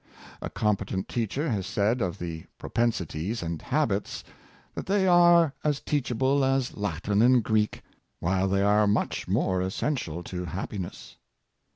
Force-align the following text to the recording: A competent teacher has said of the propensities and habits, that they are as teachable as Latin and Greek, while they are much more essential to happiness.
A 0.41 0.49
competent 0.49 1.07
teacher 1.07 1.51
has 1.51 1.67
said 1.67 2.01
of 2.01 2.17
the 2.17 2.45
propensities 2.57 3.43
and 3.43 3.61
habits, 3.61 4.23
that 4.73 4.87
they 4.87 5.05
are 5.05 5.53
as 5.63 5.79
teachable 5.79 6.43
as 6.43 6.75
Latin 6.75 7.21
and 7.21 7.43
Greek, 7.43 7.83
while 8.19 8.47
they 8.47 8.63
are 8.63 8.87
much 8.87 9.27
more 9.27 9.61
essential 9.61 10.23
to 10.23 10.45
happiness. 10.45 11.17